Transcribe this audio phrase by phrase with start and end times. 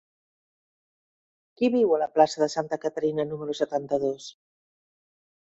[1.59, 4.33] Qui viu a la plaça de Santa Caterina número setanta-dos?